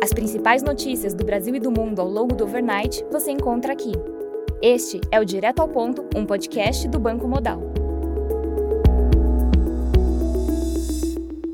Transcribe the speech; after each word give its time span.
As 0.00 0.12
principais 0.12 0.62
notícias 0.62 1.12
do 1.12 1.24
Brasil 1.24 1.52
e 1.56 1.58
do 1.58 1.72
mundo 1.72 2.00
ao 2.00 2.08
longo 2.08 2.32
do 2.32 2.44
overnight 2.44 3.04
você 3.10 3.32
encontra 3.32 3.72
aqui. 3.72 3.90
Este 4.62 5.00
é 5.10 5.18
o 5.18 5.24
Direto 5.24 5.58
ao 5.58 5.68
Ponto, 5.68 6.08
um 6.14 6.24
podcast 6.24 6.86
do 6.86 7.00
Banco 7.00 7.26
Modal. 7.26 7.60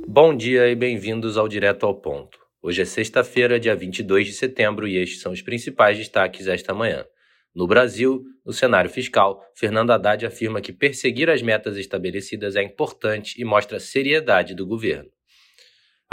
Bom 0.06 0.36
dia 0.36 0.68
e 0.68 0.74
bem-vindos 0.74 1.38
ao 1.38 1.48
Direto 1.48 1.86
ao 1.86 1.94
Ponto. 1.94 2.38
Hoje 2.62 2.82
é 2.82 2.84
sexta-feira, 2.84 3.58
dia 3.58 3.74
22 3.74 4.26
de 4.26 4.32
setembro, 4.34 4.86
e 4.86 4.98
estes 4.98 5.22
são 5.22 5.32
os 5.32 5.40
principais 5.40 5.96
destaques 5.96 6.46
esta 6.46 6.74
manhã. 6.74 7.06
No 7.54 7.66
Brasil, 7.66 8.22
no 8.44 8.52
cenário 8.52 8.90
fiscal, 8.90 9.42
Fernando 9.54 9.90
Haddad 9.90 10.26
afirma 10.26 10.60
que 10.60 10.72
perseguir 10.72 11.30
as 11.30 11.40
metas 11.40 11.78
estabelecidas 11.78 12.56
é 12.56 12.62
importante 12.62 13.40
e 13.40 13.44
mostra 13.44 13.78
a 13.78 13.80
seriedade 13.80 14.54
do 14.54 14.66
governo. 14.66 15.08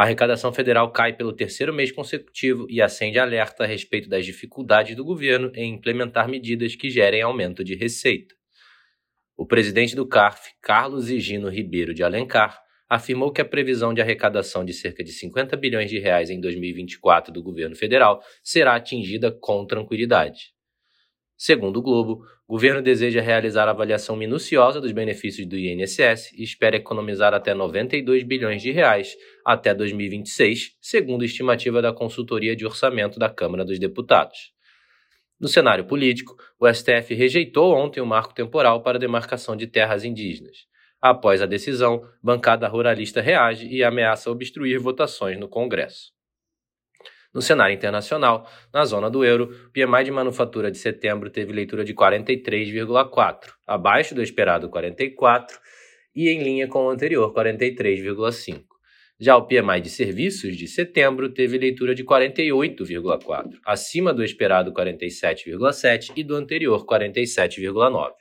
A 0.02 0.04
arrecadação 0.04 0.52
federal 0.52 0.92
cai 0.92 1.14
pelo 1.14 1.32
terceiro 1.32 1.72
mês 1.72 1.92
consecutivo 1.92 2.66
e 2.68 2.82
acende 2.82 3.20
alerta 3.20 3.66
a 3.66 3.68
respeito 3.68 4.10
das 4.10 4.26
dificuldades 4.26 4.96
do 4.96 5.06
governo 5.06 5.52
em 5.54 5.76
implementar 5.76 6.28
medidas 6.28 6.76
que 6.76 6.90
gerem 6.90 7.22
aumento 7.22 7.64
de 7.64 7.76
receita. 7.76 8.34
O 9.38 9.46
presidente 9.46 9.96
do 9.96 10.08
CARF, 10.08 10.54
Carlos 10.60 11.12
Higino 11.12 11.50
Ribeiro 11.50 11.94
de 11.94 12.04
Alencar, 12.04 12.60
afirmou 12.90 13.32
que 13.32 13.42
a 13.42 13.46
previsão 13.46 13.94
de 13.94 14.02
arrecadação 14.02 14.66
de 14.66 14.74
cerca 14.74 15.04
de 15.04 15.12
50 15.12 15.56
bilhões 15.56 15.92
de 15.92 16.00
reais 16.00 16.32
em 16.32 16.42
2024 16.42 17.32
do 17.32 17.44
governo 17.44 17.76
federal 17.76 18.24
será 18.44 18.74
atingida 18.74 19.32
com 19.32 19.68
tranquilidade. 19.68 20.52
Segundo 21.44 21.78
o 21.78 21.82
Globo, 21.82 22.24
o 22.48 22.54
governo 22.54 22.84
deseja 22.84 23.20
realizar 23.20 23.68
a 23.68 23.72
avaliação 23.72 24.16
minuciosa 24.16 24.80
dos 24.80 24.92
benefícios 24.92 25.48
do 25.48 25.58
INSS 25.58 26.32
e 26.38 26.44
espera 26.44 26.76
economizar 26.76 27.34
até 27.34 27.52
92 27.52 28.22
bilhões 28.22 28.62
de 28.62 28.70
reais 28.70 29.18
até 29.44 29.74
2026, 29.74 30.78
segundo 30.80 31.26
estimativa 31.26 31.82
da 31.82 31.92
consultoria 31.92 32.56
de 32.56 32.64
orçamento 32.64 33.18
da 33.18 33.28
Câmara 33.28 33.66
dos 33.66 33.80
Deputados. 33.80 34.54
No 35.40 35.48
cenário 35.48 35.84
político, 35.86 36.36
o 36.60 36.72
STF 36.72 37.16
rejeitou 37.16 37.74
ontem 37.76 38.02
o 38.02 38.06
marco 38.06 38.36
temporal 38.36 38.84
para 38.84 38.98
a 38.98 39.02
demarcação 39.02 39.56
de 39.56 39.66
terras 39.66 40.06
indígenas. 40.06 40.68
Após 41.02 41.42
a 41.42 41.48
decisão, 41.48 42.08
bancada 42.22 42.68
ruralista 42.68 43.20
reage 43.20 43.68
e 43.68 43.84
ameaça 43.84 44.30
obstruir 44.30 44.80
votações 44.80 45.40
no 45.40 45.50
Congresso. 45.50 46.12
No 47.34 47.42
cenário 47.42 47.74
internacional, 47.74 48.46
na 48.74 48.84
zona 48.84 49.10
do 49.10 49.24
euro, 49.24 49.46
o 49.68 49.72
PMI 49.72 50.04
de 50.04 50.12
manufatura 50.12 50.70
de 50.70 50.78
setembro 50.78 51.30
teve 51.30 51.54
leitura 51.54 51.86
de 51.86 51.94
43,4, 51.94 53.54
abaixo 53.66 54.14
do 54.14 54.22
esperado 54.22 54.70
44 54.70 55.58
e 56.14 56.30
em 56.30 56.44
linha 56.44 56.68
com 56.68 56.86
o 56.86 56.90
anterior 56.90 57.34
43,5. 57.34 58.64
Já 59.18 59.38
o 59.38 59.46
PMI 59.46 59.80
de 59.82 59.90
serviços 59.90 60.58
de 60.58 60.68
setembro 60.68 61.30
teve 61.30 61.58
leitura 61.58 61.96
de 61.96 62.04
48,4, 62.04 63.60
acima 63.66 64.14
do 64.14 64.24
esperado 64.24 64.74
47,7 64.74 66.12
e 66.16 66.24
do 66.24 66.36
anterior 66.36 66.86
47,9. 66.86 68.21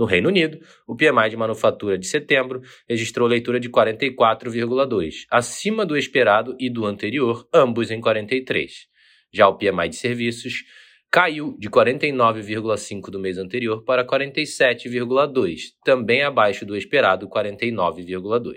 No 0.00 0.06
Reino 0.06 0.30
Unido, 0.30 0.58
o 0.86 0.96
PMI 0.96 1.28
de 1.28 1.36
manufatura 1.36 1.98
de 1.98 2.06
setembro 2.06 2.62
registrou 2.88 3.28
leitura 3.28 3.60
de 3.60 3.68
44,2, 3.68 5.26
acima 5.30 5.84
do 5.84 5.94
esperado 5.94 6.56
e 6.58 6.70
do 6.70 6.86
anterior, 6.86 7.46
ambos 7.52 7.90
em 7.90 8.00
43. 8.00 8.86
Já 9.30 9.46
o 9.46 9.58
PMI 9.58 9.90
de 9.90 9.96
serviços 9.96 10.64
caiu 11.10 11.54
de 11.58 11.68
49,5 11.68 13.10
do 13.10 13.20
mês 13.20 13.36
anterior 13.36 13.84
para 13.84 14.02
47,2, 14.02 15.64
também 15.84 16.22
abaixo 16.22 16.64
do 16.64 16.74
esperado 16.74 17.28
49,2. 17.28 18.56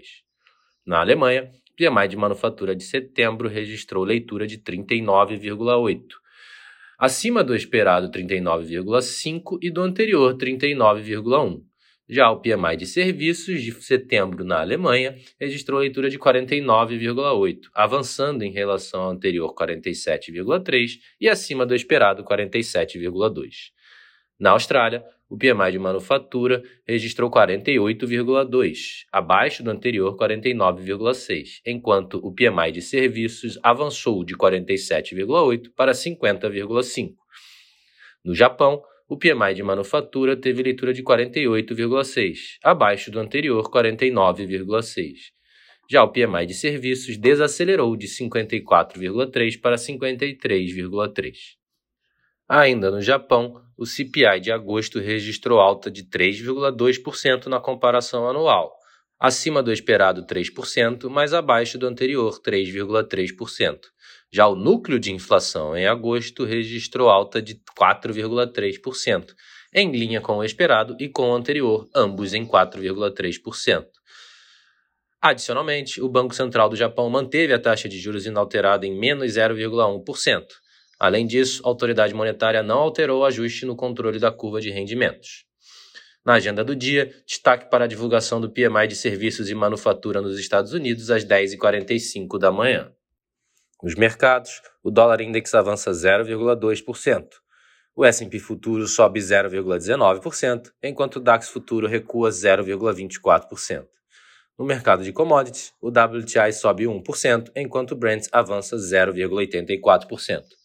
Na 0.86 1.02
Alemanha, 1.02 1.52
o 1.74 1.76
PMI 1.76 2.08
de 2.08 2.16
manufatura 2.16 2.74
de 2.74 2.86
setembro 2.86 3.50
registrou 3.50 4.06
leitura 4.06 4.48
de 4.48 4.60
39,8, 4.60 6.23
acima 7.04 7.44
do 7.44 7.54
esperado 7.54 8.10
39,5 8.10 9.58
e 9.62 9.70
do 9.70 9.82
anterior 9.82 10.38
39,1. 10.38 11.62
Já 12.08 12.32
o 12.32 12.40
PMI 12.40 12.78
de 12.78 12.86
serviços 12.86 13.62
de 13.62 13.74
setembro 13.74 14.46
na 14.46 14.62
Alemanha 14.62 15.14
registrou 15.38 15.82
leitura 15.82 16.10
de 16.10 16.18
49,8, 16.18 17.64
avançando 17.74 18.44
em 18.44 18.54
relação 18.54 19.02
ao 19.02 19.12
anterior 19.12 19.54
47,3 19.54 20.92
e 21.20 21.28
acima 21.28 21.66
do 21.66 21.76
esperado 21.76 22.24
47,2. 22.24 23.74
Na 24.40 24.52
Austrália, 24.52 25.04
o 25.34 25.36
PMI 25.36 25.72
de 25.72 25.80
manufatura 25.80 26.62
registrou 26.88 27.28
48,2, 27.28 29.06
abaixo 29.12 29.64
do 29.64 29.72
anterior 29.72 30.16
49,6, 30.16 31.60
enquanto 31.66 32.20
o 32.24 32.32
PMI 32.32 32.72
de 32.72 32.84
serviços 32.84 33.58
avançou 33.64 34.24
de 34.24 34.36
47,8 34.38 35.72
para 35.76 35.92
50,5. 35.92 37.16
No 38.24 38.36
Japão, 38.36 38.80
o 39.10 39.18
PMI 39.18 39.56
de 39.56 39.64
manufatura 39.64 40.38
teve 40.38 40.62
leitura 40.62 40.94
de 40.94 41.02
48,6, 41.02 42.60
abaixo 42.64 43.10
do 43.10 43.20
anterior 43.20 43.64
49,6. 43.72 45.14
Já 45.90 46.04
o 46.04 46.12
PMI 46.12 46.46
de 46.46 46.54
serviços 46.54 47.18
desacelerou 47.18 47.98
de 47.98 48.06
54,3 48.06 49.60
para 49.60 49.78
53,3. 49.78 51.34
Ainda 52.48 52.92
no 52.92 53.02
Japão, 53.02 53.63
o 53.78 53.86
CPI 53.86 54.40
de 54.42 54.52
agosto 54.52 55.00
registrou 55.00 55.60
alta 55.60 55.90
de 55.90 56.04
3,2% 56.04 57.48
na 57.48 57.60
comparação 57.60 58.28
anual, 58.28 58.74
acima 59.20 59.64
do 59.64 59.72
esperado 59.72 60.26
3%, 60.26 61.10
mas 61.10 61.34
abaixo 61.34 61.78
do 61.78 61.88
anterior 61.88 62.40
3,3%. 62.42 63.80
Já 64.32 64.48
o 64.48 64.56
núcleo 64.56 65.00
de 65.00 65.12
inflação 65.12 65.78
em 65.78 65.88
agosto 65.88 66.44
registrou 66.44 67.10
alta 67.10 67.42
de 67.42 67.56
4,3%, 67.80 69.34
em 69.74 69.92
linha 69.92 70.22
com 70.22 70.38
o 70.38 70.44
esperado 70.44 70.96
e 71.00 71.10
com 71.10 71.32
o 71.32 71.36
anterior, 71.36 71.88
ambos 71.96 72.34
em 72.34 72.46
4,3%. 72.46 73.86
Adicionalmente, 75.22 76.02
o 76.02 76.10
Banco 76.10 76.36
Central 76.36 76.68
do 76.68 76.76
Japão 76.76 77.10
manteve 77.10 77.54
a 77.54 77.60
taxa 77.60 77.88
de 77.88 77.98
juros 77.98 78.26
inalterada 78.26 78.86
em 78.86 78.94
menos 78.94 79.32
0,1%. 79.32 80.44
Além 81.04 81.28
disso, 81.28 81.62
a 81.66 81.68
autoridade 81.68 82.14
monetária 82.14 82.64
não 82.64 82.78
alterou 82.78 83.24
o 83.24 83.26
ajuste 83.26 83.66
no 83.66 83.76
controle 83.76 84.20
da 84.20 84.32
curva 84.32 84.62
de 84.62 84.70
rendimentos. 84.70 85.44
Na 86.26 86.36
agenda 86.36 86.64
do 86.64 86.74
dia, 86.74 87.14
destaque 87.28 87.70
para 87.70 87.84
a 87.84 87.88
divulgação 87.90 88.40
do 88.40 88.50
PMI 88.50 88.88
de 88.88 88.96
serviços 88.96 89.50
e 89.50 89.54
manufatura 89.54 90.22
nos 90.22 90.40
Estados 90.40 90.72
Unidos 90.72 91.12
às 91.12 91.26
10h45 91.26 92.40
da 92.40 92.54
manhã. 92.54 92.90
Nos 93.84 93.96
mercados, 93.96 94.62
o 94.82 94.90
dólar 94.90 95.20
index 95.20 95.54
avança 95.54 95.92
0,2%. 95.92 97.28
O 97.94 98.06
S&P 98.06 98.40
futuro 98.40 98.88
sobe 98.88 99.20
0,19%, 99.20 100.72
enquanto 100.82 101.18
o 101.18 101.20
DAX 101.20 101.50
futuro 101.50 101.86
recua 101.86 102.30
0,24%. 102.30 103.84
No 104.58 104.64
mercado 104.64 105.04
de 105.04 105.12
commodities, 105.12 105.74
o 105.82 105.90
WTI 105.90 106.54
sobe 106.54 106.86
1%, 106.86 107.52
enquanto 107.58 107.92
o 107.92 107.96
Brent 107.98 108.28
avança 108.32 108.78
0,84%. 108.78 110.63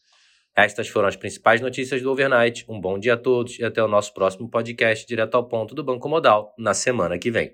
Estas 0.59 0.89
foram 0.89 1.07
as 1.07 1.15
principais 1.15 1.61
notícias 1.61 2.03
do 2.03 2.11
Overnight. 2.11 2.65
Um 2.69 2.81
bom 2.81 2.99
dia 2.99 3.15
a 3.15 3.17
todos 3.17 3.61
e 3.61 3.65
até 3.65 3.81
o 3.81 3.87
nosso 3.87 4.13
próximo 4.13 4.51
podcast 4.51 5.07
direto 5.07 5.37
ao 5.37 5.47
ponto 5.47 5.73
do 5.73 5.85
Banco 5.85 6.09
Modal 6.09 6.53
na 6.59 6.75
semana 6.75 7.17
que 7.17 7.31
vem. 7.31 7.53